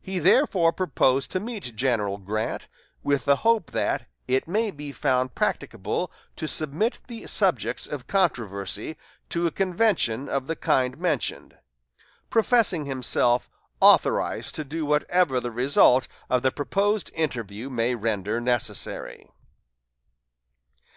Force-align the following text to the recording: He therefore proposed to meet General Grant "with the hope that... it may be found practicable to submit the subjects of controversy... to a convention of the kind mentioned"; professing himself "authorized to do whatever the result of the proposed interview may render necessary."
He 0.00 0.18
therefore 0.18 0.72
proposed 0.72 1.30
to 1.30 1.38
meet 1.38 1.76
General 1.76 2.18
Grant 2.18 2.66
"with 3.04 3.26
the 3.26 3.36
hope 3.46 3.70
that... 3.70 4.08
it 4.26 4.48
may 4.48 4.72
be 4.72 4.90
found 4.90 5.36
practicable 5.36 6.10
to 6.34 6.48
submit 6.48 6.98
the 7.06 7.28
subjects 7.28 7.86
of 7.86 8.08
controversy... 8.08 8.96
to 9.28 9.46
a 9.46 9.52
convention 9.52 10.28
of 10.28 10.48
the 10.48 10.56
kind 10.56 10.98
mentioned"; 10.98 11.58
professing 12.28 12.86
himself 12.86 13.48
"authorized 13.80 14.56
to 14.56 14.64
do 14.64 14.84
whatever 14.84 15.38
the 15.38 15.52
result 15.52 16.08
of 16.28 16.42
the 16.42 16.50
proposed 16.50 17.12
interview 17.14 17.70
may 17.70 17.94
render 17.94 18.40
necessary." 18.40 19.30